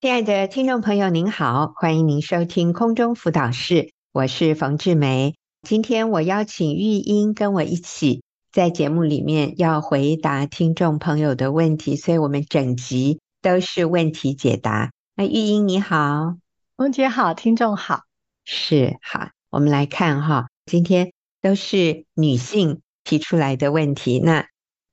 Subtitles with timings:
[0.00, 5.34] 亲爱的听众朋友，您好，欢迎您收听空中辅导室，我是冯志梅。
[5.62, 8.22] 今天我邀请玉英跟我一起
[8.52, 14.92] 在节目里面要回答听众朋友的问题，所以我们整集都是问题解答。
[15.16, 16.36] 那玉英你好，
[16.76, 18.02] 冯姐好，听众好，
[18.44, 21.12] 是好，我们来看哈，今天
[21.42, 24.20] 都是女性提出来的问题。
[24.20, 24.46] 那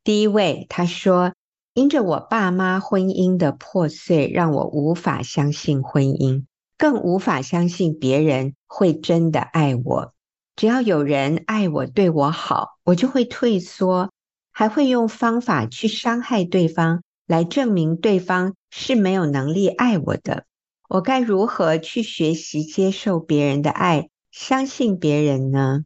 [0.03, 1.33] 第一位她说。
[1.75, 6.45] 因着我爸妈婚姻的破碎，让我无法相信婚姻，
[6.77, 10.13] 更无法相信别人会真的爱我。
[10.55, 14.09] 只要有人爱我、对我好，我就会退缩，
[14.53, 20.45] 还会用方法去伤害对方，来证明对方是没有能力爱我的。
[20.87, 25.83] 我该如何去学习接受别人的爱，相信别人呢？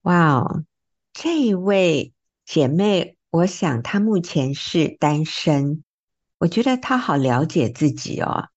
[0.00, 0.64] 哇哦，
[1.12, 2.14] 这位
[2.46, 3.17] 姐妹。
[3.30, 5.84] 我想他目前是单身，
[6.38, 8.48] 我觉得他好了解自己哦。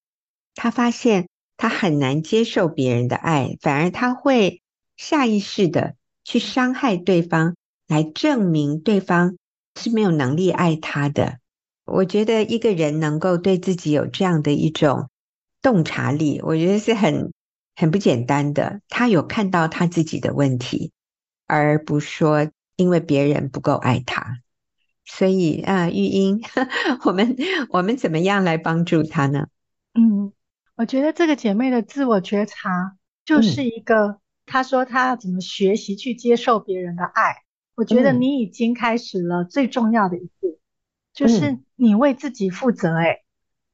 [0.54, 4.62] 他发现他很难接受别人的爱，反而他会
[4.96, 7.54] 下意识的去伤害对方，
[7.86, 9.36] 来证明对方
[9.78, 11.38] 是没有能力爱他的。
[11.84, 15.10] 我觉得一个人能够对自己有这样的一种
[15.60, 17.30] 洞察力，我觉得是很
[17.76, 18.80] 很不简单的。
[18.88, 20.92] 他有看到他自己的问题，
[21.46, 24.38] 而不说因为别人不够爱他。
[25.04, 26.40] 所以啊，玉英，
[27.04, 27.36] 我们
[27.70, 29.48] 我们怎么样来帮助她呢？
[29.94, 30.32] 嗯，
[30.76, 37.42] 我觉得这个姐妹的自我觉察就是一个，她、嗯、说她要怎么学习去接受别人的爱。
[37.74, 40.60] 我觉得你已经开始了最重要的一步，嗯、
[41.12, 42.94] 就是你为自己负责。
[42.96, 43.22] 哎，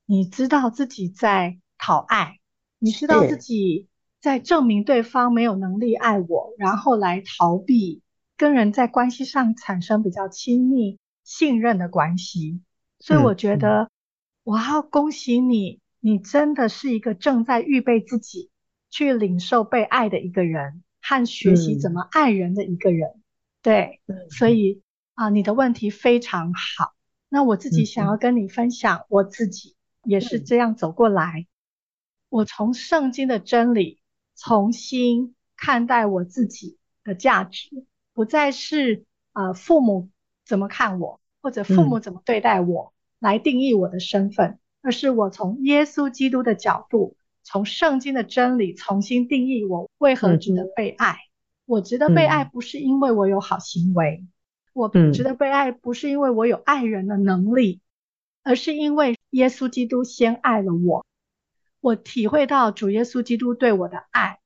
[0.07, 2.39] 你知道自己在讨爱，
[2.79, 3.87] 你知道自己
[4.21, 8.03] 在证明对方没有能力爱我，然后来逃避
[8.37, 10.99] 跟人在关系上产生比较亲密。
[11.29, 12.63] 信任的关系，
[12.99, 13.91] 所以我觉得
[14.45, 18.49] 我要恭喜你，你真的是一个正在预备自己
[18.89, 23.21] 去领受被爱的一个人，和学习怎么爱人的一个人。
[23.61, 24.01] 对，
[24.31, 24.81] 所以
[25.13, 26.95] 啊，你的问题非常好。
[27.29, 31.47] 那我自己想要跟你分享，我自己也是这样走过来。
[32.31, 34.01] 我从圣经的真理
[34.35, 37.85] 重新看待我自己的价值，
[38.15, 40.09] 不再是呃父母。
[40.49, 51.13] 怎么看我，或者父母怎么对待我，来定义我的身份，嗯，而是我从耶稣基督的角度，从圣经的真理重新定义我为何值得被爱。
[51.13, 51.29] 嗯、
[51.67, 54.29] 我值得被爱，不是因为我有好行为，嗯，
[54.73, 57.83] 我值得被爱，不是因为我有爱人的能力，
[58.43, 61.05] 而是因为耶稣基督先爱了我。
[61.81, 64.41] 我体会到主耶稣基督对我的爱，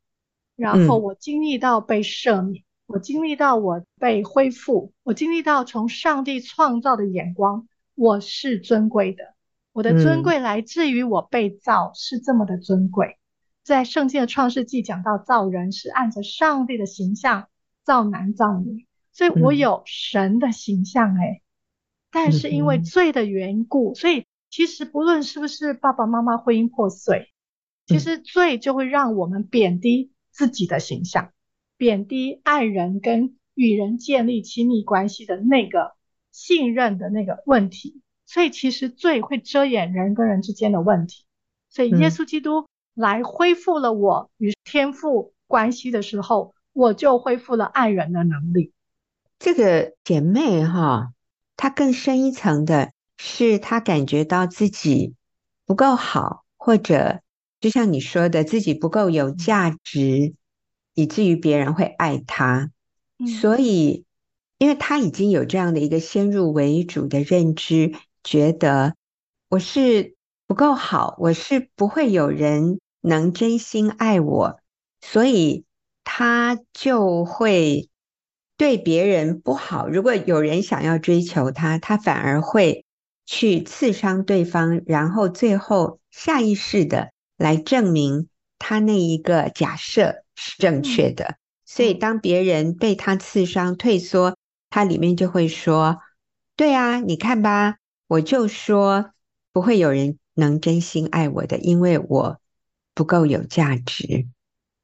[0.56, 2.64] 然后我经历到被赦免。
[2.92, 9.34] 嗯我经历到我被恢复，我经历到从上帝创造的眼光，我是尊贵的。
[9.72, 13.16] 我的尊贵来自于我被造是这么的尊贵。
[13.64, 17.48] 在圣经的创世纪讲到造人是按着上帝的形象
[17.82, 21.42] 造男造女，所以我有神的形象诶。
[22.10, 27.32] 但是因为罪的缘故，所以其实不论是不是爸爸妈妈婚姻破碎，
[27.86, 31.30] 其实罪就会让我们贬低自己的形象。
[31.82, 35.96] 贬低爱人跟与人建立亲密关系的那个
[36.30, 41.24] 信任的那个问题，所以其实罪会遮掩人跟人之间的问题。
[41.70, 48.72] 所以耶稣基督来恢复了我与天父关系的时候，我就恢复了爱人的能力。
[49.40, 51.12] 这个姐妹哈，
[51.56, 55.16] 她更深一层的是，她感觉到自己
[55.66, 57.22] 不够好，或者
[57.58, 60.34] 就像你说的，自己不够有价值。
[60.94, 62.70] 以至于别人会爱他，
[63.40, 64.04] 所以，
[64.58, 68.94] 因为他已经有这样的一个先入为主的认知，觉得
[69.48, 70.14] 我是
[70.46, 74.60] 不够好，我是不会有人能真心爱我，
[75.00, 75.64] 所以
[76.04, 77.88] 他就会
[78.56, 79.88] 对别人不好。
[79.88, 82.84] 如果有人想要追求他，他反而会
[83.24, 88.28] 去刺伤对方，然后最后下意识的来证明
[88.58, 90.21] 他那一个假设。
[90.34, 94.36] 是正确的，所以当别人被他刺伤、退缩，
[94.70, 96.00] 他里面就会说
[96.56, 97.76] ：“对啊，你看吧，
[98.08, 99.12] 我就说
[99.52, 102.40] 不会有人能真心爱我的，因为我
[102.94, 104.26] 不够有价值。”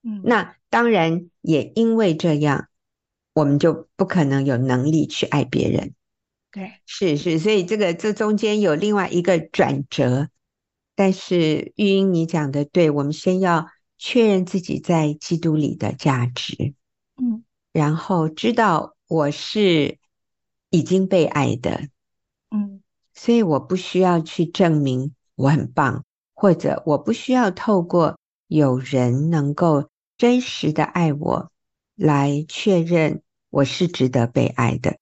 [0.04, 2.68] 嗯，那当然也因为这样，
[3.32, 5.94] 我们就不可能有能力去爱别人。
[6.52, 10.28] 对，是是，所以这个这中间有另外一个转折。
[10.94, 13.68] 但是玉英，你讲的对，我们先要。
[13.98, 16.74] 确认自己在基督里的价值，
[17.16, 19.98] 嗯，然后知道我是
[20.70, 21.88] 已经被爱的，
[22.50, 31.50] 嗯，所以我不需要去证明我很棒，或者我不需要透过有人能够真实的爱我
[31.96, 34.98] 来确认我是值得被爱的。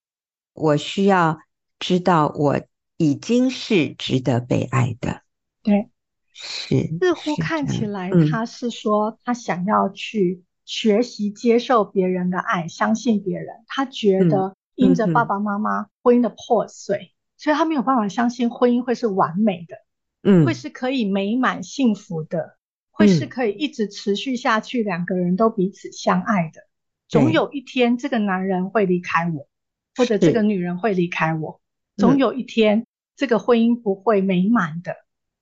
[0.54, 1.38] 我需要
[1.78, 2.60] 知道我
[2.96, 5.22] 已经是值得被爱的。
[5.62, 5.90] 对，
[6.38, 6.98] 是。
[6.98, 13.48] 似乎看起来他是说他想要去学习接受别人的爱，嗯、相信别人。
[13.66, 19.76] 他觉得因着爸爸妈妈婚姻的破碎，嗯、所以他没有办法相信婚姻会是完美的。
[20.22, 22.58] 嗯，会是可以美满幸福的，
[22.90, 26.62] 会是可以一直持续下去，两个人都彼此相爱的。
[27.08, 29.46] 总有一天，这个男人会离开我，
[29.94, 31.60] 或者这个女人会离开我。
[31.96, 32.84] 总有一天，
[33.14, 34.96] 这个婚姻不会美满的。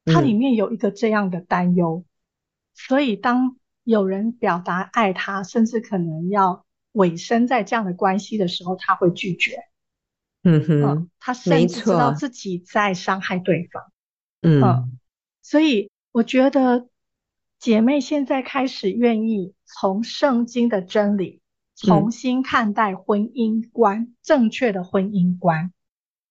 [0.04, 2.04] 它里面有一个这样的担忧，
[2.74, 9.58] 所以当有人表达爱他，甚至可能要委身在这样的关系的时候，他会拒绝。
[10.42, 10.64] 嗯。
[10.66, 12.12] 哼，他甚至知道。
[12.12, 13.82] 自己在伤害对方。
[14.42, 14.98] 嗯，嗯，
[15.42, 16.88] 所以我觉得
[17.58, 21.40] 姐妹现在开始愿意从圣经的真理
[21.74, 25.72] 重新看待婚姻观，嗯、正确的婚姻观，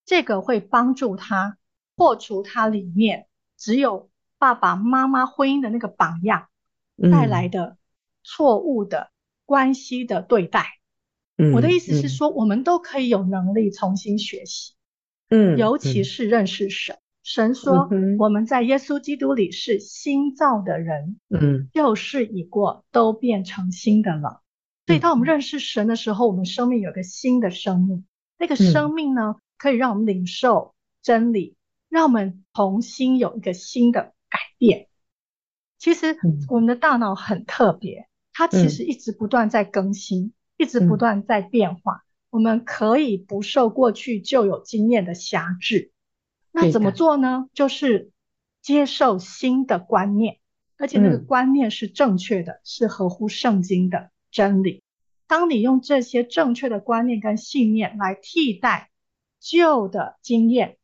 [0.06, 1.58] 这个会帮助她
[1.96, 3.26] 破除她里面
[3.64, 6.50] 只有爸爸妈妈婚姻的那个榜样
[7.10, 7.78] 带来的
[8.22, 9.10] 错误的
[9.46, 10.66] 关系的对待。
[11.38, 14.74] 嗯，我的意思是说，我们都可以有能力重新学习，
[15.30, 16.98] 嗯，尤其是认识神。
[17.24, 17.88] 神说
[18.20, 24.42] ：“我们在耶稣基督里是新造的人，嗯，旧事已过，都变成新的了。
[24.86, 28.06] 所以，当我们认识神的时候，我们生命有个新的生命。
[28.38, 31.56] 那个生命呢，可以让我们领受真理，
[31.94, 34.88] 让我们重新有一个新的改变。
[35.78, 36.18] 其实，
[36.50, 42.04] 我们的大脑很特别，它其实一直不断在更新，一直不断在变化。
[42.32, 45.92] 我们可以不受过去旧有经验的辖制。”
[46.52, 47.48] 那怎么做呢？
[47.54, 48.10] 就是
[48.60, 50.40] 接受新的观念，
[50.80, 54.82] 而且那个观念是正确的，嗯、是合乎圣经的真理。
[55.28, 58.90] 当你用这些正确的观念跟信念来替代
[59.40, 60.78] 旧的经验，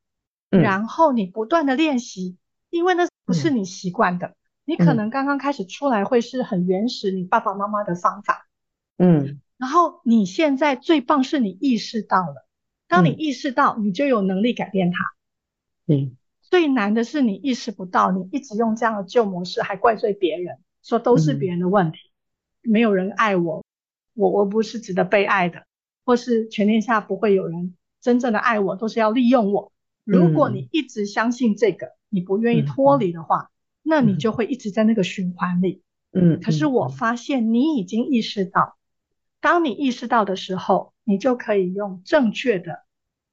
[0.52, 2.38] 嗯、然后你不断的练习，
[2.70, 4.36] 因为那不是你习惯的，嗯、
[4.66, 8.48] 你可能刚刚开始出来会是很原始，你爸爸妈妈的方法，
[8.98, 12.48] 嗯，然后你现在最棒是你意识到了，
[12.88, 15.06] 当你意识到，你就有能力改变它。
[15.86, 22.00] 嗯，最难的是你意识不到，你一直用这样的旧模式，还怪罪别人，说都是别人的问题，
[22.64, 23.64] 嗯、没有人爱我，
[24.16, 25.66] 我我不是值得被爱的，
[26.06, 29.72] 或是全天下不会有人真正的爱我，都是要利用我。
[30.10, 33.50] 如果你一直相信这个，你不愿意脱离的话，嗯、
[33.84, 35.84] 那你就会一直在那个循环里。
[36.12, 38.78] 嗯，可是我发现你已经意识到，
[39.40, 42.84] 当你意识到的时候，你就可以用正确的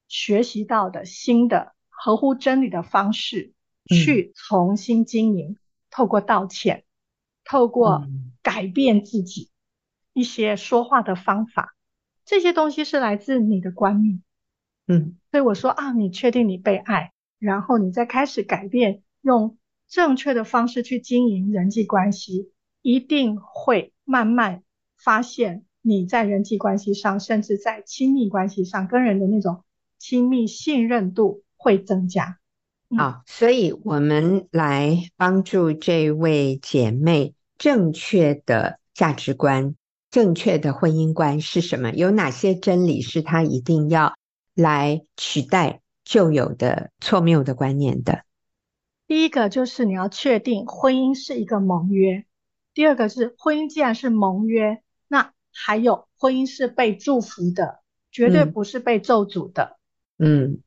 [0.08, 1.72] 学习到的新的。
[1.98, 3.54] 合乎真理的方式
[3.86, 5.56] 去重新经营，嗯、
[5.90, 6.84] 透过道歉，
[7.42, 8.06] 透过
[8.42, 9.48] 改变自己
[10.12, 11.74] 一些说话的方法，嗯、
[12.26, 14.22] 这些东西是来自你的观念。
[14.86, 24.62] 嗯，所以我说啊，你确定你被爱，然后你再开始改变，用正确的方式去经营人际关系，一定会慢慢
[24.96, 29.62] 发现你在人际关系上，甚至在亲密关系上，跟人的那种
[29.98, 31.42] 亲密信任度。
[31.58, 32.38] 会增加，
[32.96, 39.74] 好，所以我们来帮助这位姐妹正确的价值观、
[40.10, 41.90] 正确的婚姻观是什么？
[41.90, 44.14] 有哪些真理是她一定要
[44.56, 48.24] 来取代旧有的错谬的观念的？
[49.06, 52.24] 第一个就是你要确定婚姻是一个盟约，
[52.74, 57.78] 第二个是婚姻既然是盟约，那还有婚姻是被祝福的，
[58.10, 59.78] 绝对不是被咒诅的。
[60.18, 60.42] 嗯。
[60.42, 60.62] 嗯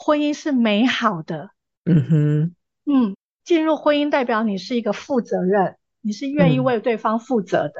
[0.00, 1.50] 婚姻是美好的，
[1.84, 2.54] 嗯哼，
[2.86, 7.74] 嗯，进入婚姻代表你是一个负责任，你是愿意为对方负责的。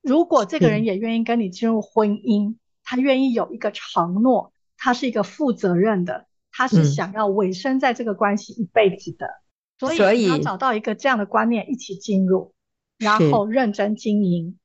[0.00, 9.26] 嗯、如果这个人也愿意跟你进入婚姻，他愿意有一个承诺，他是一个负责任的，他是想要委身在这个关系一辈子的。
[9.26, 12.54] 嗯、所以你要找到一个这样的观念一起进入，
[12.96, 14.58] 然后认真经营。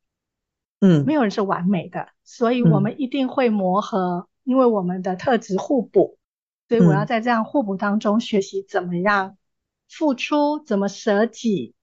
[0.79, 6.17] 嗯，没有人是完美的，所以我们一定会磨合，嗯、因为我们的特质互补。
[6.69, 9.37] 所以我要在这样互补当中学习怎么样
[9.87, 11.75] 付出，怎么舍己，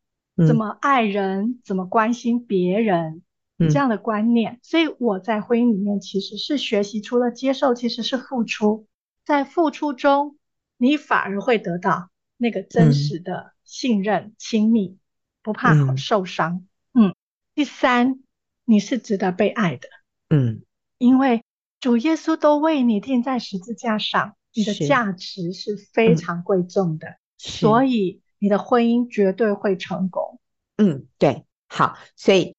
[0.49, 3.23] 怎么爱人，怎么关心别人，
[3.69, 4.59] 这样的观念。
[4.63, 8.87] 所以我在婚姻里面其实是学习，除了接受，其实是付出。
[9.25, 10.39] 在付出中，
[10.77, 14.99] 你反而会得到那个真实的信任、亲密，
[15.43, 16.67] 不怕好受伤。
[16.95, 17.15] 嗯。
[17.55, 18.21] 第三，
[18.65, 19.89] 你是值得被爱的。
[20.29, 20.63] 嗯，
[20.99, 21.45] 因为
[21.81, 24.37] 主耶稣都为你钉在十字架上。
[24.53, 30.41] 你的价值是非常贵重的，嗯、所以你的婚姻绝对会成功。
[30.77, 32.57] 嗯，对，好，所以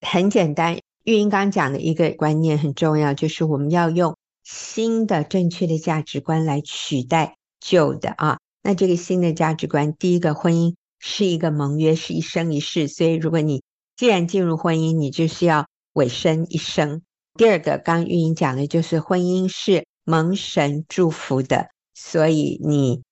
[0.00, 8.38] 很简单，玉英刚讲的一个观念很重要，就是我们要用新的正确的价值观来取代旧的啊。
[8.62, 13.62] 那这个新的价值观，第一个，婚姻是一个盟约，是一生一世，所以如果你
[13.96, 17.02] 既然进入婚姻，你就是要委身一生。
[17.38, 23.02] 第二个，刚玉英讲的就是婚姻是蒙神祝福的，所以你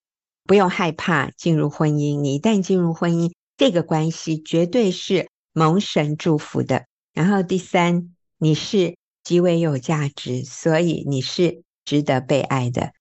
[0.44, 2.20] 不用害怕进入婚姻。
[2.20, 6.86] 你一旦进入婚姻，这个关系绝对是蒙神祝福的。
[7.12, 12.92] 然后第三，你是极为有价值，所以你是值得被爱的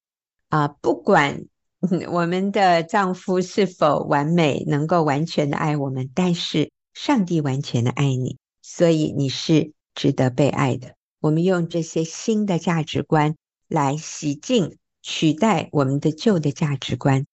[0.50, 0.68] 啊！
[0.68, 1.46] 不管
[2.12, 10.96] 我们的丈夫是否完美，能够完全的爱我们，但是上帝完全的爱你，所以你是值得被爱的。
[11.20, 13.36] 我们用这些新的价值观
[13.68, 17.28] 来洗净、取代我们的旧的价值观，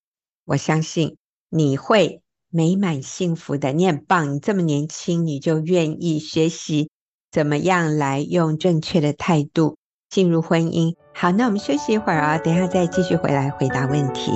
[0.45, 1.17] 我相信
[1.49, 2.21] 你会
[2.57, 3.73] 美满幸福的。
[3.73, 6.89] 你很棒，你这么年轻，你就愿意学习
[7.33, 9.77] 怎么样来用正确的态度
[10.09, 10.95] 进入婚姻。
[11.13, 14.31] 好，那我们休息一会儿啊，等一下再继续回来回答问题。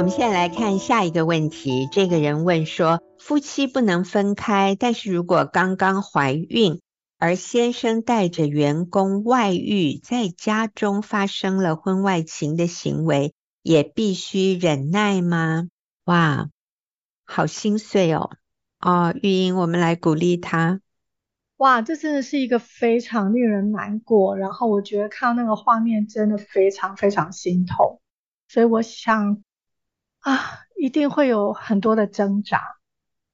[0.00, 1.86] 我们现在来看下一个问题。
[1.92, 6.80] 这个人问说：夫妻不能分开，但是如果刚刚怀孕，
[7.18, 15.68] 而先生带着员工外遇，在家中发生了婚外情的行为，也必须忍耐吗？
[16.04, 16.48] 哇，
[17.26, 18.30] 好心碎哦！
[18.80, 20.80] 哦，玉英，我们来鼓励他。
[21.58, 24.38] 哇，这真的是一个非常令人难过。
[24.38, 28.00] 然后我觉得看到那个画面，真的非常非常心痛。
[28.48, 29.44] 所以我想。
[30.20, 30.38] 啊，
[30.76, 32.60] 一定会有很多的挣扎。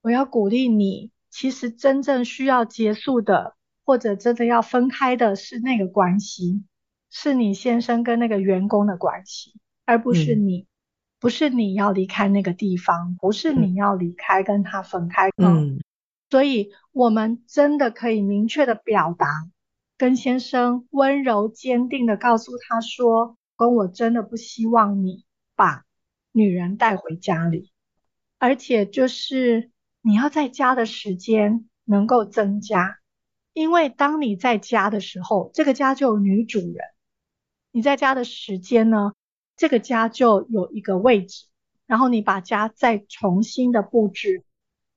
[0.02, 6.64] 我要鼓励你，其实真正需要结束的，或者真的要分开的是那个关系，
[7.10, 10.66] 是你先生跟那个员工的关系，而不是你，嗯、
[11.18, 15.30] 不是你要离开那个地方，不是你要离开跟他分开。
[15.36, 15.80] 嗯，
[16.30, 19.26] 所以我们真的可以明确的表达，
[19.98, 25.24] 跟先生温柔坚定的告诉他说：“跟我真的不希望你
[25.56, 25.82] 把。”
[26.36, 27.72] 女人带回家里，
[28.36, 29.70] 而且就是
[30.02, 32.98] 你要在家的时间能够增加，
[33.54, 36.76] 因为当你在家的时候，这个家就有女主人。
[37.72, 39.14] 你在家的时间呢，
[39.56, 41.46] 这个家就有一个位置，
[41.86, 44.44] 然后你把家再重新的布置。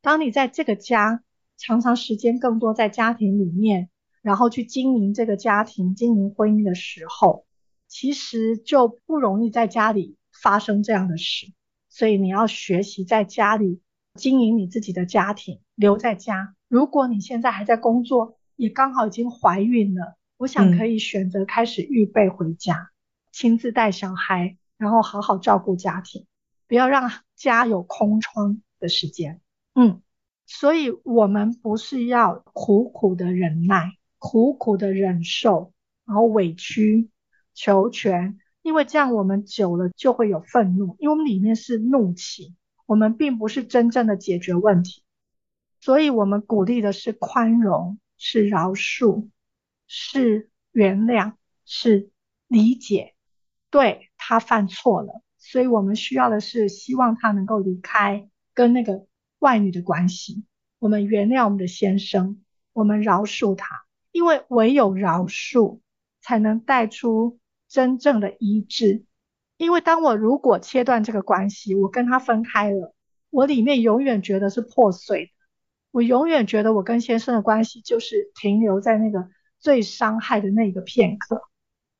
[0.02, 1.24] 当你在这个家
[1.56, 3.90] 常常时间更多在家庭里面，
[4.22, 7.46] 然后去经营这个家庭、经营婚姻的时候，
[7.88, 10.18] 其实就不容易在家里。
[10.42, 11.52] 发生这样的事，
[11.90, 13.82] 所以你要学习在家里
[14.16, 16.56] 经营你自己的家庭，留在家。
[16.68, 22.92] 如果你现在还在工作，也刚好已经怀孕了，我想可以选择开始预备回家，
[23.32, 26.26] 亲自带小孩，然后好好照顾家庭，
[26.68, 29.42] 不要让家有空窗的时间。
[29.76, 30.02] 嗯，
[30.46, 35.74] 所以我们不是要苦苦的忍耐，苦苦的忍受，
[36.06, 37.10] 然后委屈
[37.54, 38.40] 求全。
[38.70, 42.54] 因为这样，我们久了就会有愤怒，因为我们里面是怒气，
[42.86, 45.02] 我们并不是真正的解决问题，
[45.82, 49.28] 所以我们鼓励的是宽容，是饶恕，
[49.88, 51.34] 是原谅，
[51.66, 52.12] 是
[52.48, 53.16] 理解。
[53.72, 59.08] 对，他犯错了，所以我们需要的是希望他能够离开跟那个
[59.40, 60.44] 外女的关系。
[60.78, 65.80] 我们原谅我们的先生，我们饶恕他，因为唯有饶恕
[66.22, 67.40] 才能带出。
[67.70, 69.06] 真正的医治，
[69.58, 72.96] 因为当我如果切断这个关系，我跟他分开了，
[73.30, 75.32] 我里面永远觉得是破碎的，
[75.92, 81.44] 我永远觉得我跟先生的关系就是停留在那个最伤害的那一个片刻。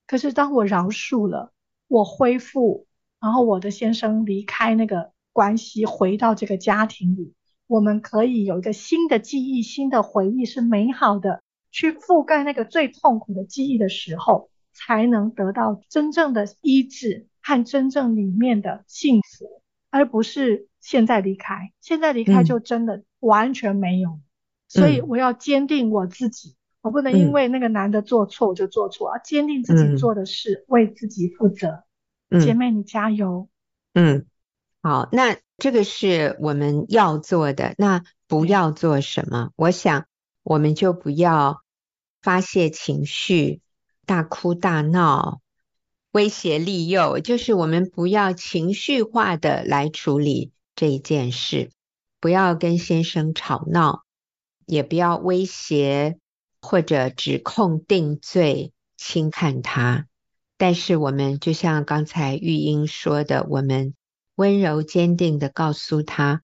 [0.08, 1.54] 可是当我饶恕了，
[1.88, 2.88] 我恢复，
[3.22, 7.36] 然后我的先生离开那个关系，回到这个家庭里，
[7.68, 14.49] 我们可以有一个新的记忆、新的回忆是美好的，去覆盖那个最痛苦的记忆的时候。
[14.74, 21.72] 才能得到真正的医治和真正里面的幸福，而不是现在离开。
[21.82, 24.10] 现在离开就真的完全没有。
[24.12, 24.22] 嗯、
[24.68, 31.84] 所以我要坚定我自己，嗯、我不能因为那个男的做错我就做错，要坚定自己做的事，嗯、为自己负责。
[32.30, 33.50] 嗯、姐妹，你加油。
[33.94, 34.28] 嗯，
[34.84, 37.74] 好，那这个是我们要做的。
[37.78, 39.52] 那不要做什么？
[39.56, 40.06] 我想，
[40.44, 41.64] 我们就不要
[42.22, 43.62] 发泄情绪。
[44.10, 45.40] 大哭大闹、
[46.10, 51.70] 威胁利诱，就是我们不要情绪化的来处理这一件事，
[52.20, 54.06] 不要跟先生吵闹，
[54.66, 56.18] 也不要威胁
[56.60, 60.08] 或者指控定罪轻看他。
[60.58, 63.94] 但是我们就像刚才玉英说的，我们
[64.34, 66.42] 温柔坚定的告诉他：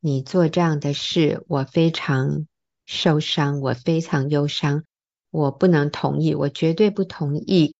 [0.00, 2.46] 你做这样的事，我非常
[2.86, 4.84] 受伤，我非常忧伤，
[5.32, 7.74] 我不能同意，我绝对不同意。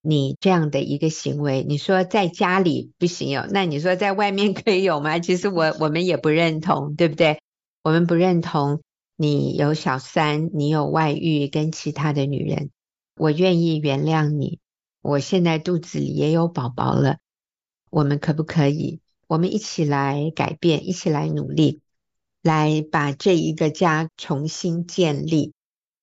[0.00, 5.18] 你这样的一个行为，你说在家里不行有，那你说在外面可以有吗？
[5.18, 7.40] 其实我我们也不认同，对不对？
[7.82, 8.80] 我们不认同
[9.16, 12.70] 你有小三，你有外遇跟其他的女人，
[13.16, 14.58] 我愿意原谅你。
[15.02, 17.18] 我现在肚子里也有宝宝了，
[17.90, 19.00] 我们可不可以？
[19.26, 21.80] 我们一起来改变，一起来努力，
[22.42, 25.52] 来把这一个家重新建立。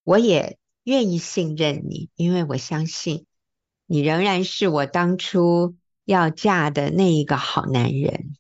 [0.04, 0.58] 我也
[0.90, 3.28] 愿意信任你，因为我相信。
[3.86, 8.36] 你仍然是我当初要嫁的那一个好男人，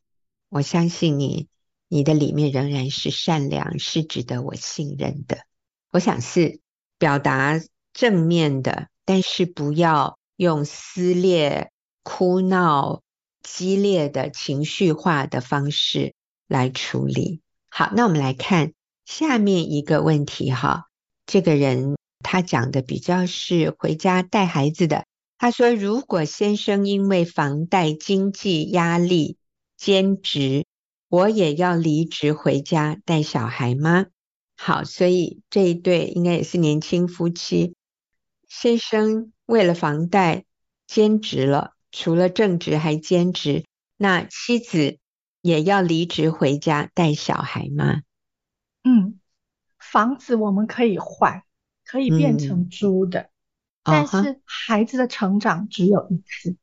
[0.49, 1.47] 我相信你，
[1.87, 5.39] 你的里面仍然是善良，是值得我信任的。
[5.91, 6.59] 我想是
[6.97, 7.61] 表达
[7.93, 13.01] 正面的，但是不要用撕裂、哭闹、
[13.43, 16.15] 激烈的情绪化的方式
[16.47, 17.41] 来处理。
[17.69, 18.73] 好，那我们来看
[19.05, 20.85] 下面一个问题哈，
[21.27, 25.05] 这个人他讲的比较是回家带孩子的。
[25.37, 29.37] 他说：“如果先生因为房贷、经济压力
[29.77, 30.65] 兼职，
[31.07, 34.07] 我也要离职回家带小孩吗？”
[34.57, 37.75] 好，所以这一对应该也是年轻夫妻。
[38.49, 40.43] 先生为了房贷
[40.85, 43.63] 兼职了，除了正职还兼职，
[43.95, 44.97] 那妻子
[45.41, 48.01] 也要离职回家带小孩吗？
[48.83, 49.19] 嗯，
[49.77, 51.43] 房子我们可以换，
[51.89, 53.21] 可以变成租的。
[53.21, 53.29] 嗯
[53.81, 56.57] 但是孩子的成长只有一次，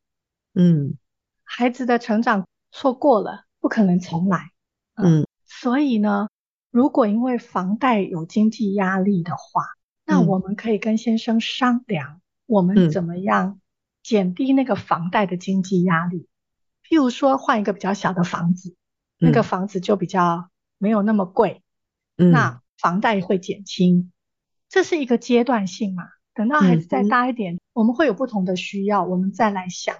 [0.54, 0.96] 嗯，
[1.42, 4.52] 孩子的成长错过了，不可能重来，
[4.94, 6.28] 嗯，嗯，所以呢，
[6.70, 9.62] 如果因为房贷有经济压力的话，
[10.04, 13.60] 那我们可以跟先生商量，我们怎么样
[14.04, 16.28] 减低那个房贷的经济压力，
[16.86, 18.76] 譬如说换一个比较小的房子，
[19.18, 20.48] 那个房子就比较
[20.78, 21.62] 没有那么贵，
[22.14, 24.12] 那房贷会减轻，
[24.68, 26.04] 这是一个阶段性嘛。
[26.34, 29.96] 等到孩子再大一点，嗯，我们会有不同的需要，我们再来想。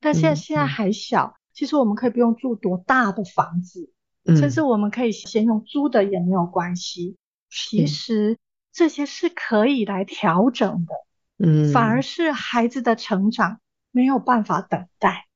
[0.00, 3.92] 但现在现在还小，其实我们可以不用住多大的房子，
[4.24, 7.16] 嗯，甚至我们可以先用租的也没有关系。
[7.48, 8.38] 其实
[8.72, 10.94] 这些是可以来调整的，
[11.38, 13.60] 嗯，反而是孩子的成长
[13.92, 15.26] 没有办法等待，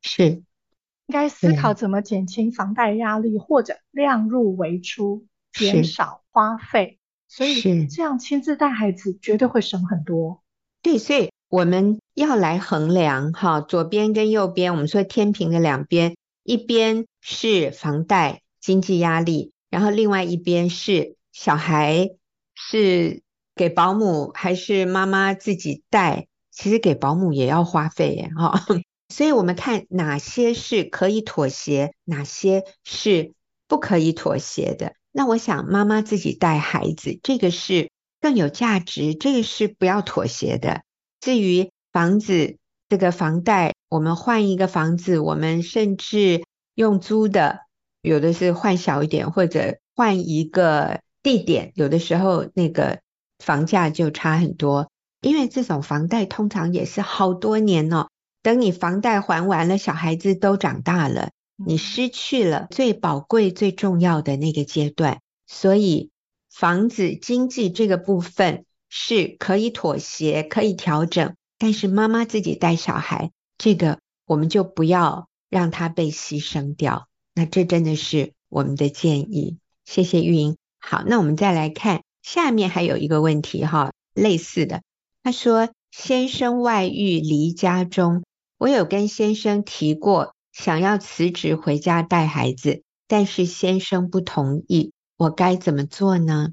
[0.00, 6.98] 是应该思考怎么减轻房贷压力，或者量入为出，减少花费。
[7.34, 10.42] 所以这样亲自带孩子绝对会省很多。
[10.82, 16.14] 对，所以我们要来衡量哈，左边跟右边，我们说天平的两边，
[16.44, 22.10] 一边是房贷经济压力，然后另外一边是小孩
[22.54, 23.22] 是
[23.54, 26.26] 给保姆还是妈妈自己带？
[26.50, 28.60] 其实给保姆也要花费耶哈。
[29.08, 33.32] 所以我们看哪些是可以妥协，哪些是
[33.66, 34.92] 不可以妥协的。
[35.12, 40.82] 那我想，妈妈自己带孩子，这个是更有价值，这个是不要妥协的。
[41.20, 42.56] 至于房子，
[42.88, 46.42] 这个房贷，我们换一个房子，我们甚至
[46.74, 47.60] 用租的，
[48.00, 53.00] 有的是换小一点，或者换一个地点，有的时候那个
[53.38, 54.90] 房价就差很多。
[55.20, 58.08] 因为这种房贷通常也是好多年哦，
[58.42, 61.30] 等你房贷还完了，小孩子都长大了。
[61.64, 66.10] 你失去了最宝贵、最重要的那个阶段，所以
[66.50, 77.06] 房子经济这个部分是可以妥协、可以调整，但是妈妈自己带小孩，这个我们就不要让他被牺牲掉。
[77.34, 79.58] 那这真的是我们的建议。
[79.84, 80.56] 谢谢玉英。
[80.78, 84.82] 好，那我们再来看下面还有一个问题哈，类似的，
[85.22, 88.24] 他说先生外遇离家中，
[88.58, 90.34] 我有跟先生提过。
[90.52, 96.52] 想要辞职回家带孩子，但是先生不同意，我该怎么做呢？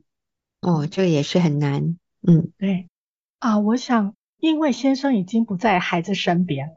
[0.62, 1.98] 哦，这个也是很难。
[2.26, 2.88] 嗯，对
[3.40, 6.74] 啊，我想，因为先生已经不在孩子身边了，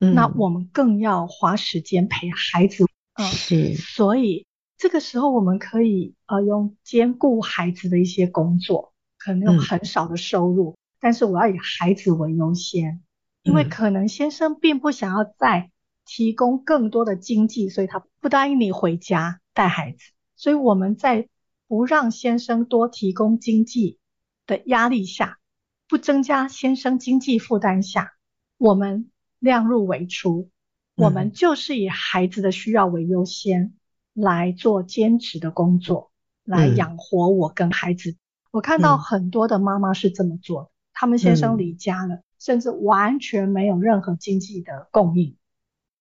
[0.00, 2.84] 嗯，那我们更要花时间陪孩子。
[3.14, 13.02] 嗯，是，所以这个时候我们可以呃用兼顾孩子的一些工作，可能有很少的收入，嗯，但是我要以孩子为优先，
[13.42, 15.70] 因为可能先生并不想要在。
[16.06, 19.98] 提供更多的经济，所以他不答应你回家带孩子。
[20.36, 21.28] 所以我们在
[21.68, 23.98] 不让先生多提供经济
[24.46, 25.38] 的压力下，
[25.86, 28.12] 不增加先生经济负担下，
[28.56, 30.48] 我们量入为出，
[30.94, 33.74] 我们就是以孩子的需要为优先。
[34.18, 36.10] 来做兼职的工作，
[36.42, 38.12] 来养活我跟孩子。
[38.12, 38.16] 嗯、
[38.52, 45.36] 我看到很多的妈妈是这么做的，他们先生离家了，嗯、甚至完全没有任何经济的供应，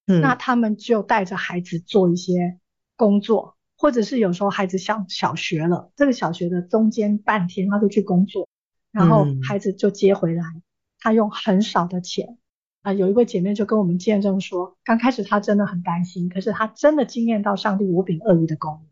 [0.07, 2.59] 嗯，那他们就带着孩子做一些
[2.95, 8.47] 工作，或者是有时候孩子上小学了，这个小学的中间半天他就去工作，
[8.91, 10.43] 然后孩子就接回来，
[10.99, 12.37] 他用很少的钱。
[12.81, 18.87] 啊，有一位姐妹就跟我们见证说，刚开始她真的很担心，可是她真的惊艳到上帝无柄恶意的供应，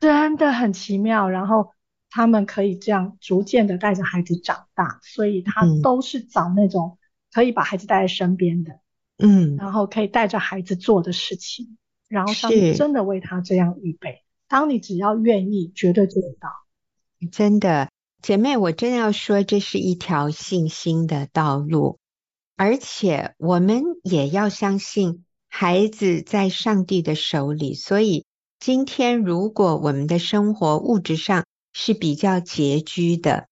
[0.00, 1.28] 真的很奇妙。
[1.28, 1.68] 然后
[2.08, 6.96] 他们可以这样逐渐的带着孩子长大，所以她都是找那种
[7.34, 8.80] 可以把孩子带在身边的，
[9.18, 11.76] 嗯，然后可以带着孩子做的事情，
[12.08, 14.22] 然后上帝真的为他这样预备。
[14.48, 16.48] 当你只要愿意，绝对做得到。
[17.32, 21.98] 真的，姐妹，我真要说，这是一条信心的道路。
[22.56, 28.26] 而且我们也要相信孩子在上帝的手里，所以
[28.60, 33.48] 今天如果我们的生活物质上是比较拮据的，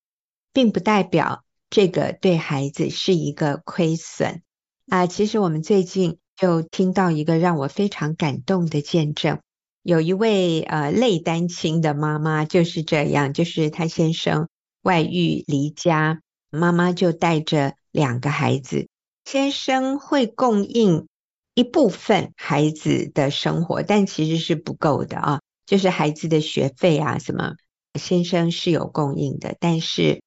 [0.52, 4.42] 并不代表这个对孩子是一个亏损
[4.88, 5.06] 啊。
[5.06, 9.40] 其实我们最近就听到一个让我非常感动的见证，
[9.82, 14.48] 有一位呃类单亲的妈妈就是这样，就是她先生
[14.82, 18.88] 外遇离家，妈妈就带着两个孩子。
[19.24, 21.06] 先生会供应
[21.54, 27.54] 一部分孩子的生活，但其实是不够的啊，就是孩子的学费啊什么，
[27.98, 30.22] 先生是有供应的，但是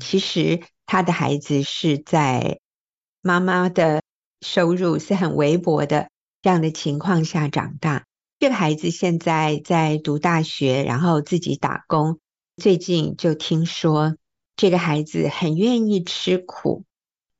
[0.00, 2.60] 其实他的孩子是在
[3.26, 4.02] 妈妈的
[4.40, 6.10] 收入是很微薄的
[6.42, 8.04] 这样的情况下长大。
[8.38, 12.20] 这个孩子现在在读大学，然后自己打工。
[12.56, 14.14] 最近就听说
[14.54, 16.84] 这个孩子很愿意吃苦。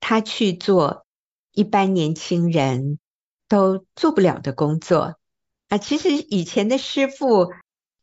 [0.01, 1.07] 他去做
[1.53, 2.99] 一般年轻人
[3.49, 5.15] 都做不了的工作
[5.69, 5.79] 啊！
[5.79, 7.53] 其实以前的师傅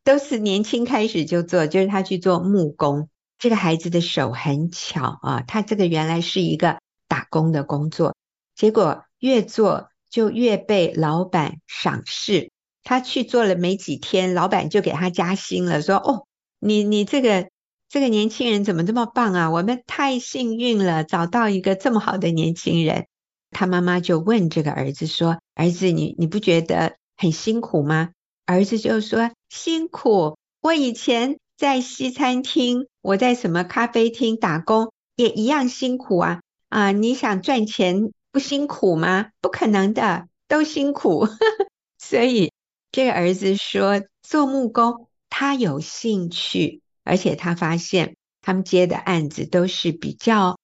[0.05, 3.09] 都是年轻开始就做，就是他去做木工。
[3.37, 6.79] 这个孩子的手很巧啊，他这个原来是一个
[7.13, 8.15] 打工的工作，
[8.55, 12.49] 结果越做就越被老板赏识。
[12.83, 16.25] 他去做了没几天，老板就给他加薪了，说：“哦，
[16.57, 17.47] 你你这个。”
[17.93, 19.51] 这个年轻人怎么这么棒啊？
[19.51, 23.05] 我们太幸运了，找到一个这么好的年轻人。
[23.51, 28.09] 他妈妈就问这个儿子说：“儿子，你你不觉得很辛苦吗？”
[28.47, 36.41] 儿子就说：“辛苦，我以前在西餐厅，我在什么咖啡厅打工，也一样辛苦啊！
[36.73, 39.29] 啊，你想赚钱不辛苦吗？
[39.41, 41.27] 不可能的，都辛苦。
[41.99, 42.51] ”所以
[42.91, 46.81] 这个儿子说，做木工他有兴趣。
[47.03, 50.57] 而且他发现，他们接的案子都是比较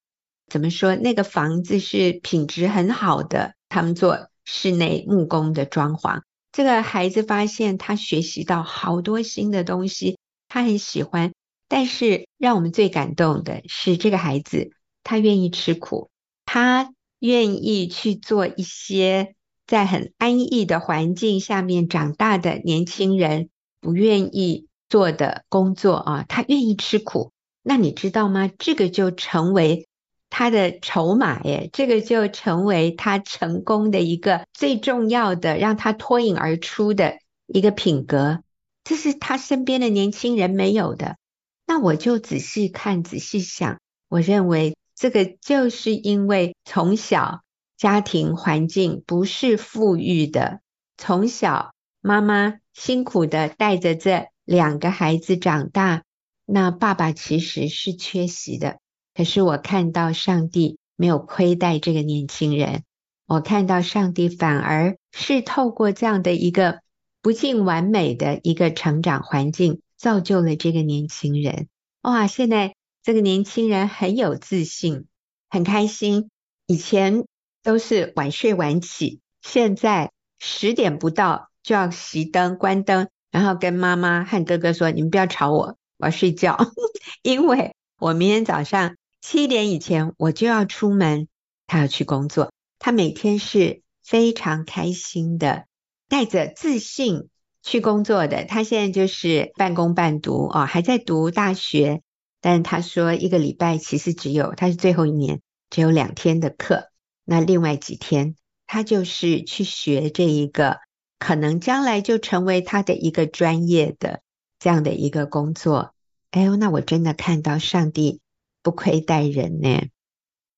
[0.48, 0.96] 怎么说？
[0.96, 6.22] 那个房子是品质很好的，他们做室内木工的装潢。
[6.52, 10.18] 这个孩子发现他学习到好多新的东西，
[10.48, 11.34] 他很喜欢。
[11.68, 14.72] 但是让我们最感动的是，这个孩子
[15.04, 16.10] 他愿意吃苦，
[16.46, 19.36] 他愿意去做一些
[19.68, 23.50] 在很安逸的环境下面长大的年轻人
[23.82, 27.32] 不愿意做的工作啊，他愿意吃苦，
[27.62, 28.50] 那你知道吗？
[28.58, 29.88] 这个就成为
[30.30, 38.44] 他的筹码耶，这个就成为他成功的一个最重要的，让他脱颖而出的一个品格，
[38.84, 41.18] 这是他身边的年轻人没有的。
[41.66, 47.42] 那我就仔细看，仔细想，我认为这个就是因为从小
[47.76, 50.60] 家庭环境不是富裕的，
[50.98, 54.28] 从小妈妈辛苦的带着这。
[54.50, 56.06] 两个孩子长大，
[56.44, 58.80] 那爸爸其实是缺席的。
[59.14, 62.82] 可是我看到上帝没有亏待这个年轻人，
[63.28, 66.80] 我看到上帝反而是透过这样的一个
[67.22, 71.68] 不尽完美的一个成长环境，造就了这个年轻人。
[72.02, 75.06] 哇，现在这个年轻人很有自信，
[75.50, 76.30] 很开心。
[76.66, 77.26] 以前
[77.64, 83.08] 都是晚睡晚起，现在十点不到就要熄灯关灯。
[83.32, 86.58] 然后跟妈妈和哥哥说：“你们不要吵我，我要睡觉，
[87.22, 91.28] 因为我明天早上七点以前我就要出门。
[91.68, 95.66] 他要去工作，他每天是非常开心的，
[96.08, 97.30] 带着自信
[97.62, 98.46] 去工作的。
[98.46, 102.02] 他现在就是半工半读哦，还在读大学。
[102.42, 106.90] 但他说一个礼拜其实只有他是最后一年，只有两天的课，
[107.26, 108.36] 那另外几天
[108.68, 110.80] 他就是去学这一个。”
[111.20, 114.22] 可能将来就成为他的一个专业的
[114.58, 115.94] 这样的一个工作。
[116.32, 118.22] 哎呦，那我真的看到上帝
[118.64, 119.82] 不亏待人呢。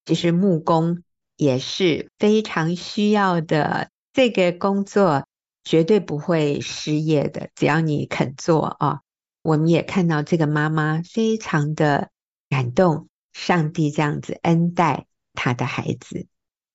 [0.06, 1.02] 其实木工
[1.36, 5.26] 也是非常需要的这个工作，
[5.63, 9.02] 绝对不会失业的，只要你肯做啊。
[9.41, 12.10] 我们也看到这个妈妈非常的
[12.49, 16.27] 感动，上帝这样子恩待她的孩子。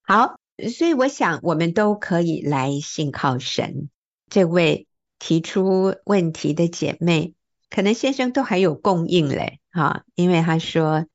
[0.03, 0.39] 好，
[0.71, 3.89] 所以我想我们都可以来信靠神。
[4.29, 4.87] 这位
[5.19, 7.35] 提出问题的姐妹，
[7.71, 11.07] 可能先生都还有供应嘞，哈，因为她说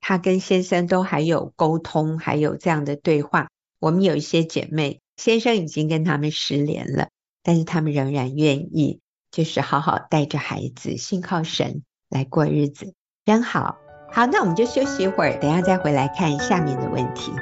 [0.00, 3.48] 她跟先生都还有沟通，还有这样的对话。
[3.78, 7.10] 我们有一些姐妹，先生已经跟他们失联了，
[7.42, 9.00] 但是他们仍然愿意。
[9.34, 12.94] 就是好好带着孩子，信靠神来过日子，
[13.24, 13.78] 真好。
[14.12, 17.32] 好，那我们就休息一会儿，等一下再回来看下面的问题。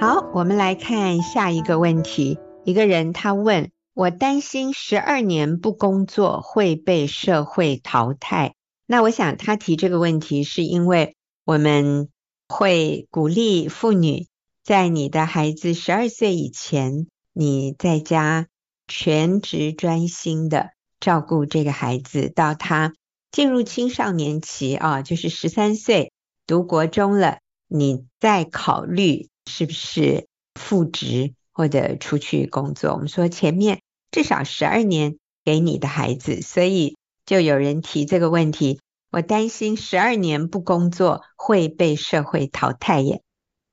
[0.00, 2.38] 好，我们来看下一个问题。
[2.64, 3.70] 一个人他问。
[4.00, 8.54] 我担心十二年不工作会被社会淘汰。
[8.86, 12.08] 那我想他提这个问题，是因为我们
[12.48, 14.26] 会鼓励妇女，
[14.64, 18.46] 在你的孩子十二岁以前，你在家
[18.88, 22.94] 全职专心的照顾这个孩子，到他
[23.30, 26.10] 进入青少年期啊，就是十三岁
[26.46, 32.94] 读国中了，你再考虑是不是复职或者出去工作。
[32.94, 33.82] 我们说前面。
[34.10, 38.80] 至少十二年给你的孩子，所以就有人提这个问题。
[39.12, 43.22] 我担心十二年不工作会被社会淘汰耶。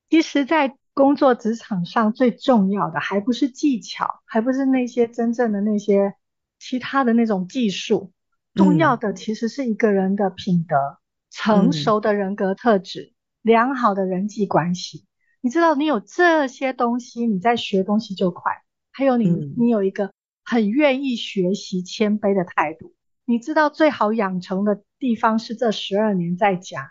[0.09, 6.15] 其实，在工作职场上最重要的，还不是技巧，还不是那些真正的那些
[6.57, 8.11] 其他的那种技术，
[8.55, 10.97] 重要的其实是一个人的品德、嗯、
[11.29, 15.05] 成熟的人格特质、嗯、良好的人际关系。
[15.41, 18.53] 你知道，你有这些东西，你在学东西就快。
[18.91, 20.11] 还有你，嗯、你有一个。
[20.49, 22.93] 很愿意学习、谦卑的态度，
[23.25, 26.89] 你知道最好养成的地方是这十二年在家，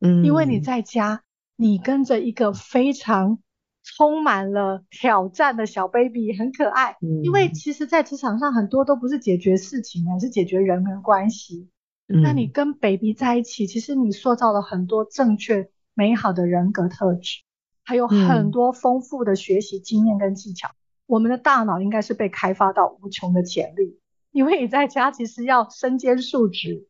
[0.00, 1.22] 嗯，因为你在家，
[1.56, 3.38] 你跟着一个非常
[3.82, 6.98] 充满了挑战的小 baby，很可爱。
[7.00, 11.70] 嗯，因为其实，在职场上很多都不是解决事情，而是解决人跟关系。
[12.06, 17.40] 嗯，那你跟 baby 在一起，其实你塑造了很多正确美好的人格特质，
[17.82, 20.68] 还有很多丰富的学习经验跟技巧。
[20.68, 20.79] 嗯
[21.10, 23.98] 我们的大脑应该是被开发到无穷的潜力，
[24.30, 26.86] 因为你在家其实要身兼数职，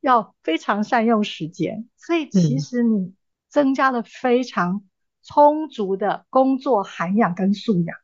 [0.00, 3.14] 要非常善用时间，所以其实你
[3.48, 4.84] 增加了非常
[5.24, 7.98] 充足的工作涵养跟素养。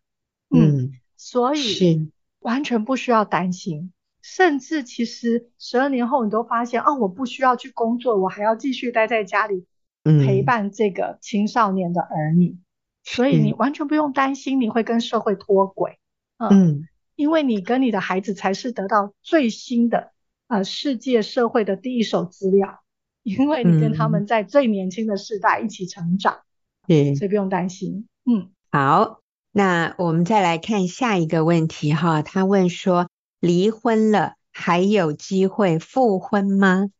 [0.52, 9.66] 嗯，嗯，所以完全不需要担心，甚至其实十二年后你都发现，哦，我不需要去工作，我还要继续待在家里
[10.02, 12.58] 陪伴这个青少年的儿女。
[13.02, 15.98] 所以你完全不用担心你会跟社会脱轨，
[16.36, 20.12] 嗯，嗯，因为你跟你的孩子才是得到最新的
[20.48, 22.82] 呃世界社会的第一手资料，
[23.22, 26.40] 因为你跟他们在最年轻的世代一起成长，
[26.88, 33.08] 嗯，所以不用担心，嗯，好，那我们再来看下一个问题哈，他问说
[33.40, 36.90] 离婚了还有机会复婚吗？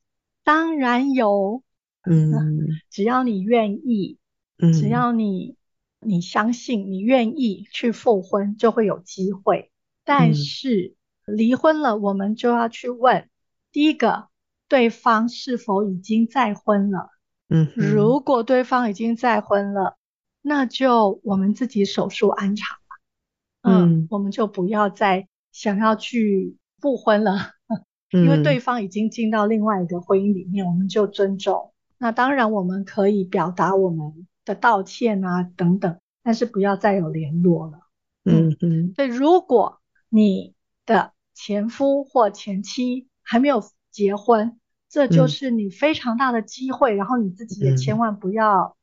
[0.43, 1.63] 当然有，
[2.03, 2.33] 嗯，
[2.91, 4.19] 只要你愿意，
[4.59, 5.60] 嗯，只要你。
[6.01, 9.71] 你相信，你愿意去复婚，就会有机会。
[10.05, 13.29] 但是离婚了，我们就要去问：
[13.71, 14.29] 第一个，
[14.67, 17.11] 对方是否已经再婚了？
[17.49, 19.99] 嗯，如果对方已经再婚了，
[20.41, 23.71] 那就我们自己手术安场吧。
[23.71, 27.53] 嗯，我们就不要再想要去复婚了，
[28.11, 31.73] 因为对方已经进到另外一个婚姻里面，我们就尊重。
[31.99, 34.27] 那当然，我们可以表达我们。
[34.45, 37.81] 的道歉啊，等等，但是不要再有联络了。
[38.25, 38.93] 嗯嗯。
[38.95, 40.55] 所以，如果你
[40.87, 46.95] 的前夫或前妻还没有结婚，这就是你非常大的机会。
[46.95, 48.77] 嗯、然后你自己也千万不要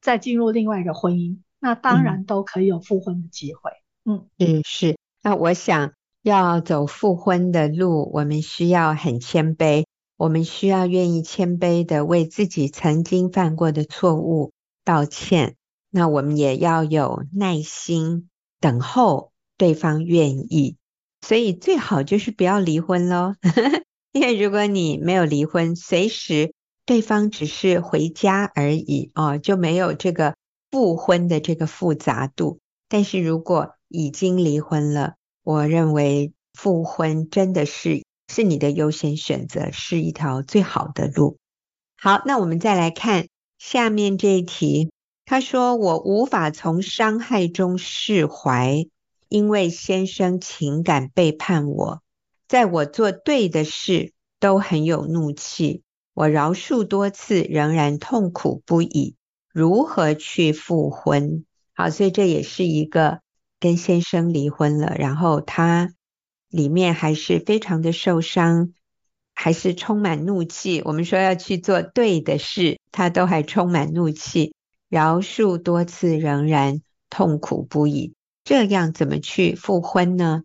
[0.00, 1.34] 再进入另外一个婚姻。
[1.34, 3.72] 嗯、那当然都可以有复婚的机会。
[4.04, 4.96] 嗯嗯是。
[5.22, 5.92] 那我想
[6.22, 9.84] 要走复婚的路，我们需要很谦卑，
[10.16, 14.52] 我们需要愿意谦卑的为自己曾经犯过的错误
[14.88, 15.54] 道歉，
[15.90, 20.78] 那我们也要有耐心等候对方愿意，
[21.20, 23.34] 所以最好就是不要离婚喽。
[24.12, 26.54] 因为如果你没有离婚，随时
[26.86, 30.36] 对方只是回家而已哦，就没有这个
[30.70, 32.58] 复婚的这个复杂度。
[32.88, 41.36] 但是如果已经离婚了，我认为复婚真的是是你的优先选择，是一条最好的路。
[42.00, 43.26] 好，那我们再来看。
[43.58, 44.90] 下面这一题，
[45.24, 48.86] 他说：“我无法从伤害中释怀，
[49.28, 52.02] 因为先生情感背叛我，
[52.46, 55.82] 在我做对的事都很有怒气，
[56.14, 59.16] 我饶恕多次，仍然痛苦不已。
[59.52, 61.44] 如何去复婚？
[61.74, 63.20] 好，所以这也是一个
[63.58, 65.92] 跟先生离婚了，然后他
[66.48, 68.72] 里面还是非常的受伤，
[69.40, 70.82] 还是充满怒气。
[70.84, 74.52] 我们说要去做对的事，他都还充满怒气，
[74.88, 78.14] 饶恕多次，仍然痛苦不已。
[78.42, 80.42] 这样怎么去复婚呢？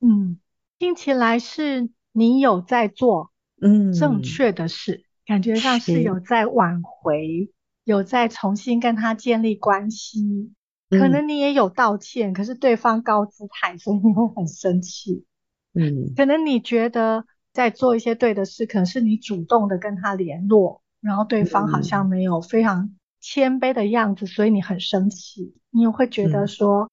[0.00, 0.38] 嗯，
[0.78, 7.50] 听起来是你有在做嗯正确的事，嗯、感觉上是有在挽回。
[7.82, 10.52] 有在重新跟他建立关系，
[10.90, 15.24] 可能你也有道歉，嗯、可是对方高姿态，所以你会很生气。
[15.72, 17.24] 嗯，可能你觉得
[17.56, 25.54] 在做一些对的事，可能是你主动的跟他联络，然后对方好像没有非常谦卑的样子，所以你很生气。
[25.70, 26.90] 你也会觉得说，嗯、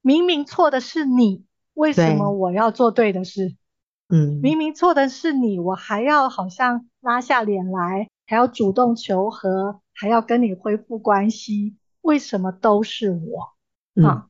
[0.00, 3.56] 明明错的是你，为什么我要做对的事？
[4.08, 9.80] 嗯，明明错的是你，我还要好像拉下脸来，还要主动求和。
[9.96, 13.54] 还要跟你恢复关系，为什么都是我？
[13.94, 14.28] 嗯、啊？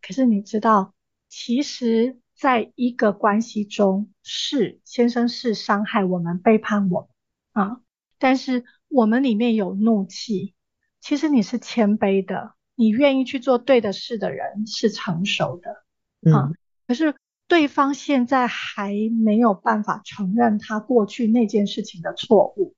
[0.00, 0.94] 可是你知道，
[1.28, 7.10] 其实在一个关系中，是先生是伤害我们、背叛我
[7.52, 7.82] 啊，
[8.18, 10.54] 但是我们里面有怒气。
[11.02, 16.48] 其实你是谦卑的，你愿意去做对的事的人是成熟的啊。
[16.48, 17.14] 嗯、可是
[17.46, 22.74] 对方现在还没有办法承认他过去那件事情的错误。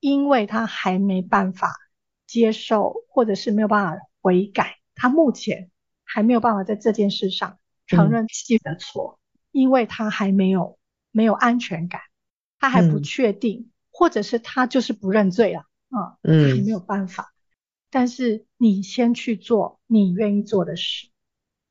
[0.00, 1.72] 因为他还没办法
[2.26, 5.70] 接受，或者是没有办法悔改，他目前
[6.04, 10.78] 还没有办法在这件事上承认自己的错，嗯、因为他还没有
[11.10, 12.00] 没有安全感，
[12.58, 17.32] 他还不确定，嗯、或者是他就是不认罪了啊，嗯，还没有办法。
[17.90, 21.08] 但是你先去做你愿意做的事，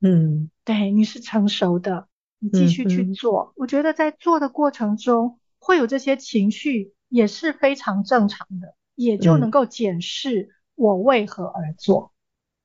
[0.02, 2.08] 嗯，对，你是成熟的，
[2.40, 3.54] 你继续去做。
[3.56, 6.94] 我觉得在做的过程中会有这些情绪。
[7.08, 12.12] 也是非常正常的，也就能够检视我为何而做，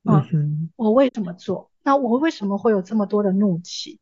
[0.03, 1.70] 嗯，嗯，我为什么做？
[1.83, 3.99] 那我为什么会有这么多的怒气？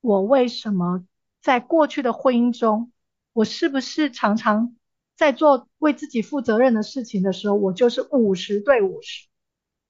[0.00, 1.04] 我为什么
[1.42, 2.92] 在过去的婚姻中，
[3.32, 4.76] 我是不是常常
[5.16, 9.28] 在做为自己负责任的事情的时候，我就是五十对五十？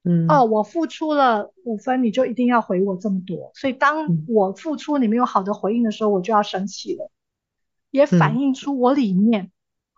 [0.03, 7.11] 嗯，哦，我付出了五分，你就一定要回我这么多，所以当我付出你没有好的回应的时候，我就要生气了，
[7.90, 9.53] 也反映出我里面。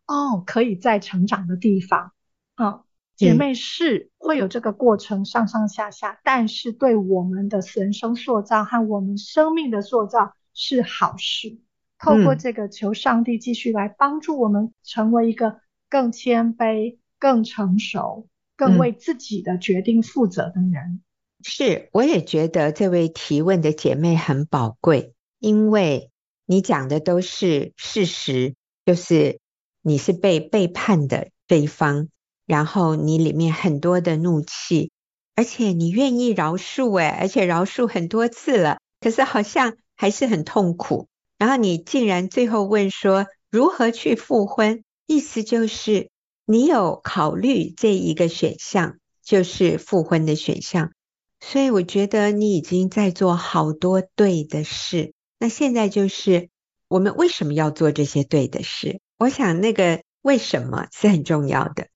[0.05, 2.13] 哦，可以再成长的地方
[2.57, 2.83] 啊，
[3.17, 11.59] 姐妹是会有这个过程上上下下，但是对我们的人生塑造和我们生命的塑造是好事。
[11.99, 21.03] 透过这个，求上帝继续来帮助我们成为一个更谦卑、更成熟、更为自己的决定负责的人。
[21.43, 26.11] 是，我也觉得这位提问的姐妹很宝贵，因为
[26.47, 29.41] 你讲的都是事实，就是。
[29.85, 32.07] 你是被背叛的这一方，
[32.53, 34.91] 然后你里面很多的怒气，
[35.35, 41.09] 而且你愿意饶恕诶，而且饶恕很多次了，可是好像还是很痛苦。
[41.39, 46.11] 然后你竟然最后问说如何去复婚，意思就是
[46.45, 50.93] 你有考虑这一个选项，就是复婚的选项。
[51.41, 55.15] 所以我觉得你已经在做好多对的事。
[55.39, 56.51] 那现在就是
[56.87, 59.01] 我们为什么要做这些对的事？
[59.19, 61.89] 我想那个为什么是很重要的。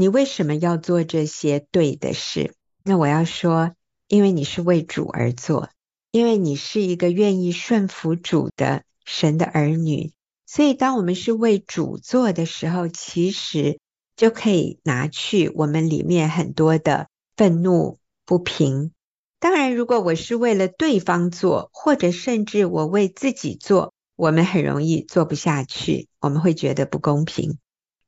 [0.00, 2.54] 你为什么要做这些对的事？
[2.84, 3.72] 那我要说，
[4.06, 5.70] 因为你是为主而做，
[6.12, 10.12] 因为你是一个愿意顺服主的神的儿女。
[10.46, 13.80] 所以，当我们是为主做的时候，其实
[14.14, 18.92] 就可以拿去我们里面很多的愤怒不平。
[19.40, 23.92] 当然，如果我是为了对方做，或者甚至我为自己做。
[24.14, 27.58] 我们很容易做不下去，我们会觉得不公平。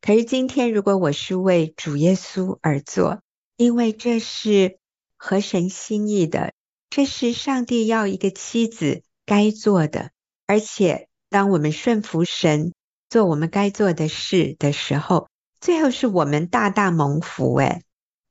[0.01, 3.21] 可是今天，如果我是为主耶稣而做，
[3.57, 4.79] 因为这是
[5.17, 6.55] 合神心意的，
[6.89, 10.11] 这是上帝要一个妻子该做的。
[10.47, 12.73] 而且，当我们顺服神，
[13.11, 15.29] 做我们该做的事的时候，
[15.61, 17.55] 最后是我们大大蒙福。
[17.59, 17.83] 诶，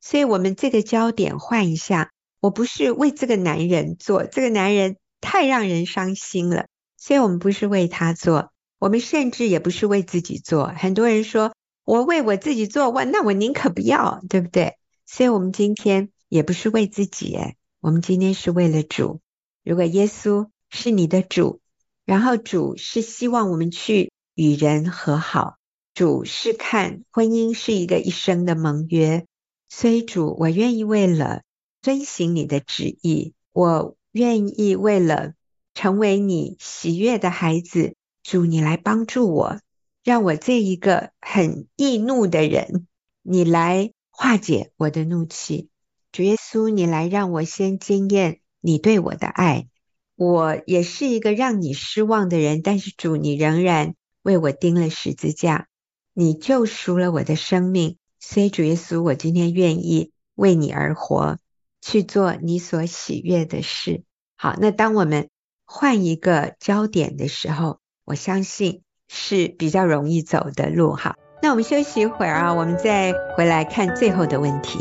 [0.02, 2.10] 所以我们这个焦点换一下，
[2.42, 6.66] 我不是为这个男人做，这个男人太让人伤心了。
[6.98, 10.68] 所以我们不是为他做，我们甚至也不是为自己做。
[10.68, 11.54] 很多人说，
[11.90, 14.78] 我为我自己做，问，那我宁可不要，对不对？
[15.08, 17.36] 所以我们今天也不是为自己，
[17.80, 19.22] 我们今天是为了主。
[19.64, 21.62] 如果耶稣是你的主，
[22.06, 25.56] 然后主是希望我们去与人和好，
[25.96, 29.26] 主是看婚姻是一个一生的盟约，
[29.68, 31.42] 所以主，我愿意为了
[31.82, 35.34] 遵行你的旨意，我愿意为了
[35.74, 39.60] 成为你喜悦的孩子，主你来帮助我，
[40.04, 42.88] 让我这一个很易怒的人，
[43.22, 45.70] 你来化解我的怒气。
[46.12, 49.68] 主耶稣，你来让我先经验你对我的爱。
[50.16, 55.68] 我也是一个让你失望的人，但是主你仍然为我钉了十字架，
[56.14, 57.98] 你救赎了我的生命。
[58.20, 61.38] 所以主耶稣，我今天愿意为你而活，
[61.82, 64.04] 去做你所喜悦的事。
[64.36, 65.30] 好，那当我们
[65.64, 68.82] 换一个焦点的时候，我相信
[69.12, 70.94] 是比较容易走的路。
[70.94, 74.80] 好，那我们休息一会儿啊，我们再回来看最后的问题。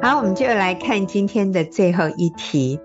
[0.00, 2.80] 好，我们就来看今天的最后一题。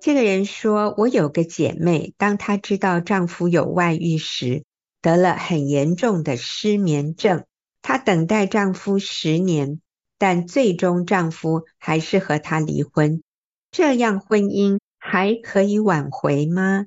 [0.00, 4.64] 这个人说：“我有个姐妹，当她知道丈夫有外遇时，
[5.02, 7.44] 得了很严重的失眠症。
[7.82, 9.80] 她等待丈夫十年，
[10.18, 13.22] 但最终丈夫还是和她离婚。
[13.70, 16.86] 这样婚姻还可以挽回吗？”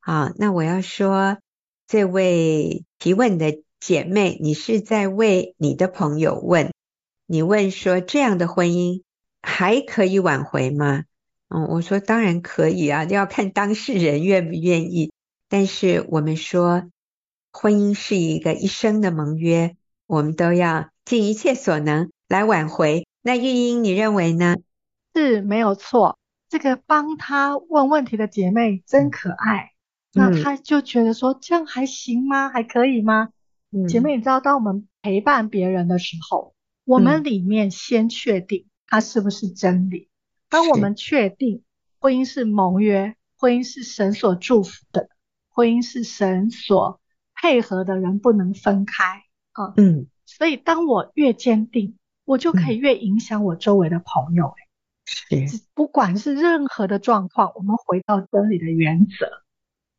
[0.00, 1.38] 好，那我要说，
[1.86, 6.72] 这位提问的姐妹，你是在为你的朋友问？
[7.26, 9.02] 你问说这样的婚姻？
[9.40, 11.04] 还可以挽回吗？
[11.48, 15.12] 嗯，我说当然可以啊，要看当事人愿不愿意。
[15.48, 16.84] 但是我们说，
[17.56, 19.76] 婚姻是一个一生的盟约，
[20.06, 23.06] 我们都要尽一切所能来挽回。
[23.22, 24.56] 那玉英，你认为呢？
[25.14, 26.18] 是没有错。
[26.48, 29.70] 这个帮他问问题的姐妹真可爱。
[30.14, 32.48] 嗯、那他就觉得说，这样还行吗？
[32.48, 33.28] 还可以吗？
[33.70, 38.66] 嗯、姐妹，你知道，当我们陪伴别人的时候，我们里面先确定。
[38.86, 40.08] 它是不是真理？
[40.48, 41.62] 当我们确定
[41.98, 45.08] 婚姻是盟约，婚姻是神所祝福的，
[45.48, 47.00] 婚姻是神所
[47.34, 49.22] 配合的人不能分开
[49.52, 49.74] 啊。
[49.76, 54.54] 嗯，所以当我越坚定，我就可以越影响我周围的朋友。
[55.04, 59.28] 是，不管是任何的状况，我们回到真理的原则，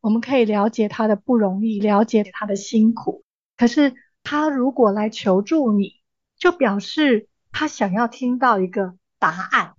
[0.01, 3.23] 我们可以了解他的不容易，了解他的辛苦。
[3.57, 5.93] 可是他如果来求助你，
[6.37, 7.27] 就表示。
[7.57, 9.75] 他想要听到一个答案，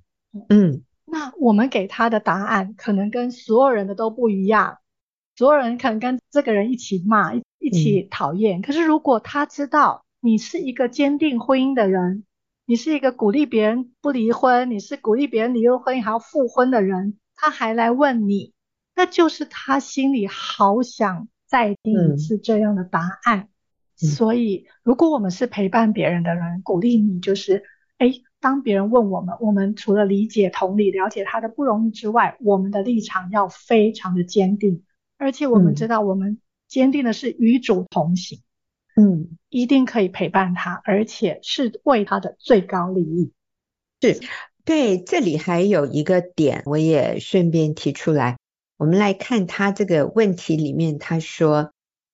[0.48, 4.78] 嗯，那我们给他的答案可能跟所有人的都不一样，
[5.34, 8.60] 所有人可能跟这个人一起骂，一一起讨厌。
[8.60, 12.24] 嗯，可是如果他知道你是一个坚定婚姻的人，
[12.64, 18.52] 你是一个鼓励别人不离婚，你是鼓励别人离了婚姻还要复婚的人，他还来问你，
[18.94, 23.40] 那就是他心里好想再听一次这样的答案。
[23.40, 23.48] 嗯。
[23.96, 27.62] 所以，如果我们是陪伴别人的人，鼓励你就是，
[27.96, 34.82] 哎，当别人问我们，我们除了理解、同理、了解他的不容易之外，我们的立场要非常的坚定，
[35.16, 36.38] 而且我们知道，我们
[36.76, 38.42] 坚定的是与主同行，
[38.96, 43.32] 嗯，一定可以陪伴他，而且是为他的最高利益。
[44.02, 44.20] 是，
[44.66, 48.36] 对，这里还有一个点，我也顺便提出来，
[48.76, 51.72] 我们来看他这个问题里面，他说。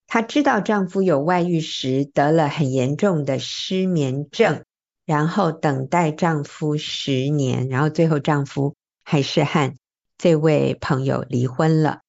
[0.08, 4.62] 她知道丈夫有外遇时得了很严重的失眠症，
[5.06, 9.74] 然后等待丈夫十年，然后最后丈夫还是和
[10.18, 12.02] 这位朋友离婚了。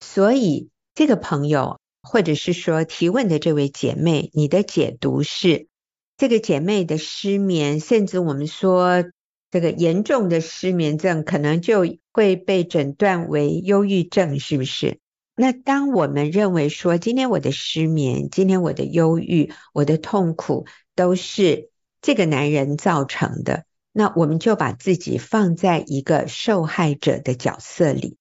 [0.00, 5.68] 所以这个朋友，或者是说提问的这位姐妹，你的解读是
[6.16, 9.04] 这个姐妹的失眠，甚至我们说
[9.50, 14.98] 这个严重的失眠症，可能就会被诊断为忧郁症，是不是？
[15.34, 21.70] 那当我们认为说，今天我的失眠，今天我的忧郁，我的痛苦都是
[22.02, 28.18] 这个男人造成的，那我们就把自己放在一个受害者的角色里。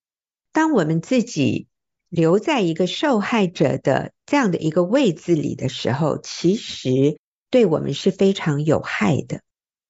[0.54, 1.68] 当我们自己
[2.10, 7.18] 留在一个受害者的这样的一个位置里的时候，其实
[7.50, 9.42] 对我们是非常有害的，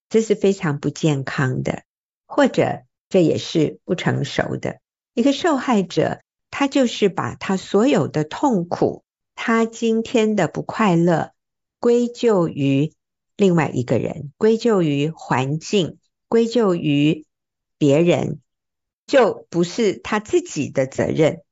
[0.09, 1.84] 这是非常不健康的，
[2.28, 4.80] 或者这也是不成熟的。
[5.13, 6.20] 一个受害者。
[6.51, 9.03] 他就是把他所有的痛苦，
[9.36, 11.32] 他今天的不快乐，
[11.80, 12.91] 归咎于
[13.38, 17.28] 另外一个人，归咎于环境，归咎于
[17.78, 18.39] 别人，
[19.05, 21.43] 就不是他自己的责任。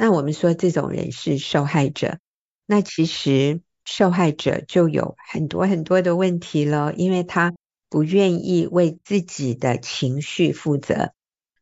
[0.00, 2.18] 那我们说这种人是受害者，
[2.66, 7.52] 那其实受害者就有很多很多的问题了，因为他
[7.90, 11.12] 不愿意为自己的情绪负责。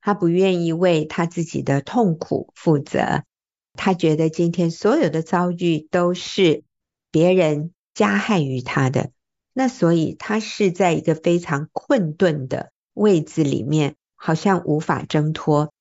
[0.03, 3.24] 他不愿意为他自己的痛苦负责，
[3.72, 6.62] 他觉得今天所有的遭遇都是
[7.11, 9.11] 别人加害于他的，
[9.53, 15.72] 那所以他是在一个非常困顿的位置里面，好像无法挣脱。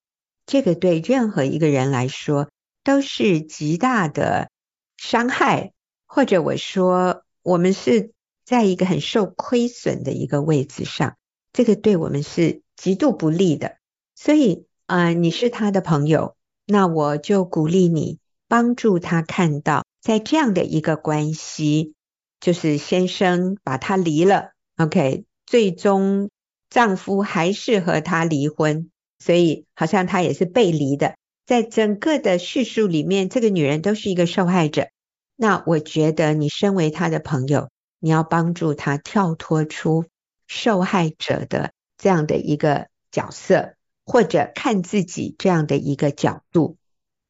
[0.46, 2.50] 这个对任何一个人来说
[2.84, 4.50] 都是极大的
[4.98, 5.74] 伤害，
[6.06, 8.12] 或者我说我们是
[8.46, 11.18] 在一个很受亏损的一个位置上，
[11.52, 13.78] 这个对我们是极度不利的。
[14.16, 16.36] 所以，呃，你是他的朋友，
[16.66, 21.96] 那我就鼓励你帮助他看到，在这样的一个关系，
[22.40, 26.30] 就是先生把他离了，OK，最终
[26.70, 28.90] 丈夫还是和他离婚。
[29.20, 34.88] 所以好像她也是背离的，在整个的叙述里面，这个女人都是一个受害者。
[35.36, 40.06] 那我觉得你身为她的朋友，你要帮助她跳脱出
[40.48, 46.78] 受害者的这样的一个角色，或者看自己这样的一个角度。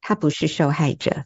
[0.00, 1.24] 她不是受害者，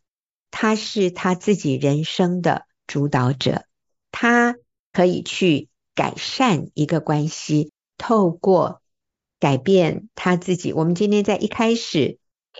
[0.51, 3.65] 她是她自己人生的主导者，
[4.11, 4.57] 她
[4.93, 8.80] 可以去改善一个关系，透过。
[9.41, 10.73] 改变他自己。
[10.73, 12.19] 我们今天在一开始，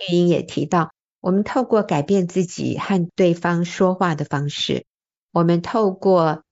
[0.09, 4.85] 玉英也提到，我们透过改变自己和对方说话的方式，
[5.31, 6.43] 我们透过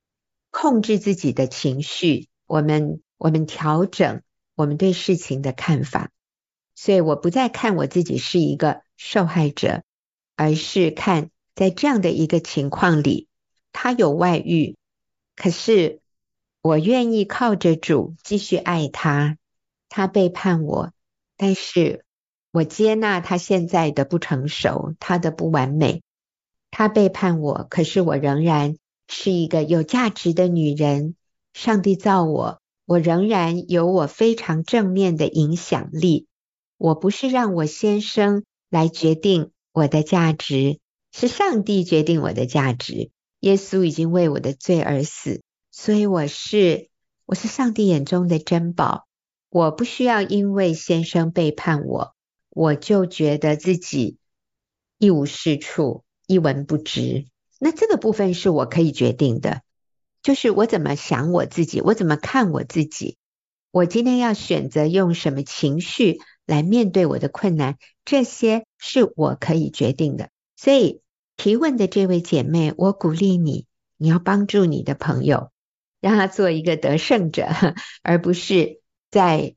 [0.51, 4.21] 控制自己的情绪，我们我们调整
[4.55, 6.11] 我们对事情的看法。
[6.75, 9.81] 所以我不再看我自己是一个受害者，
[10.37, 13.27] 而是看在这样的一个情况里，
[13.73, 14.77] 他有外遇，
[15.35, 15.99] 可是
[16.61, 19.38] 我愿意靠着主继续爱他。
[19.89, 20.93] 他背叛我，
[21.35, 22.05] 但是
[22.51, 26.01] 我接纳他现在的不成熟，他的不完美。
[26.71, 28.77] 他背叛我，可是我仍然
[29.07, 31.15] 是一个有价值的女人。
[31.51, 36.27] 上帝造我，我仍然有我非常正面的影响力。
[36.77, 40.79] 我不是让我先生来决定我的价值，
[41.11, 43.09] 是上帝决定我的价值。
[43.39, 46.89] 耶稣已经为我的罪而死，所以我是
[47.25, 49.07] 我是上帝眼中的珍宝。
[49.49, 52.15] 我不需要因为先生背叛我，
[52.49, 54.17] 我就觉得自己
[54.99, 57.25] 一无是处、一文不值。
[57.59, 59.61] 那这个部分是我可以决定的，
[60.21, 63.17] 就是我怎么想我自己，我怎么看我自己。
[63.71, 70.29] 我今天要选择用什么情绪来面对我的困难，这些是我可以决定的。
[70.55, 71.01] 所以
[71.37, 73.65] 提问的这位姐妹，我鼓励你，
[73.97, 75.51] 你要帮助你的朋友，
[76.01, 77.47] 让他做一个得胜者，
[78.03, 78.78] 而不是。
[79.11, 79.55] 在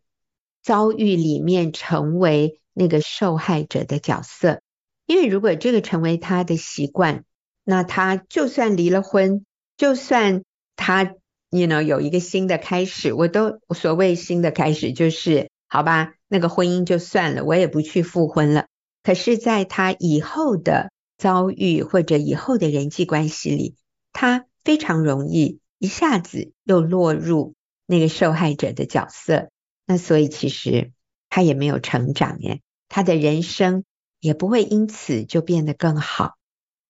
[0.62, 4.60] 遭遇里面成为那个受害者的角色，
[5.06, 7.24] 因为如果这个成为他的习惯，
[7.64, 9.44] 那他就算离了婚，
[9.76, 10.42] 就算
[10.76, 11.04] 他
[11.50, 18.66] ，you know，有一个新的开始，我都所谓新的开始就是好吧，那个婚姻就算了，我也不去复婚了。
[19.02, 23.74] 可是，在他以后的遭遇或者以后的人际关系里，
[24.12, 27.54] 他非常容易一下子又落入。
[27.92, 29.50] 那个受害者的角色，
[29.84, 30.92] 那所以其实
[31.28, 33.84] 他也没有成长耶，他的人生
[34.18, 36.36] 也不会因此就变得更好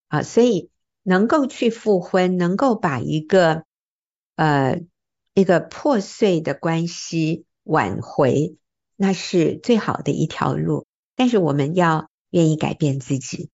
[0.07, 0.22] 啊。
[0.22, 0.70] 所以
[1.03, 3.64] 能够去复婚，能够把一个
[4.36, 4.80] 呃
[5.34, 8.55] 一个破碎的关系挽回，
[8.94, 10.86] 那是最好的一条路。
[11.16, 13.50] 但是我们要愿意改变自己，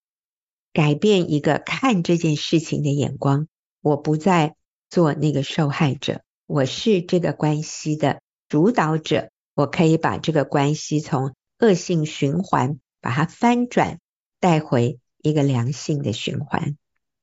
[0.74, 3.48] 改变一个看这件事情的眼光。
[3.80, 4.54] 我不再
[4.90, 6.20] 做那个受害者。
[6.48, 13.98] 我是这个关系的主导者，我可以把这个关系从恶性循环把它翻转，
[14.40, 16.78] 带回一个良性的循环。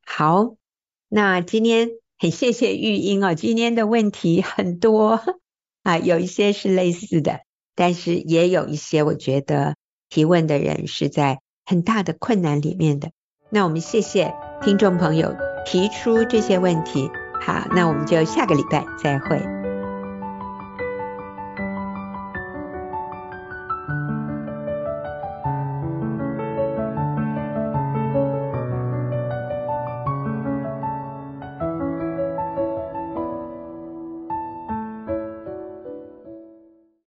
[0.06, 0.54] 好，
[1.10, 5.20] 那今天很谢谢玉英哦，今天的问题很多
[5.82, 7.40] 啊，有一些是类似的，
[7.74, 9.76] 但是也有一些我觉得
[10.08, 13.10] 提问的人是在很大的困难里面的。
[13.50, 17.10] 那我们谢谢听众朋友提出这些问题。
[17.46, 19.65] 好，那我们就下个礼拜再会。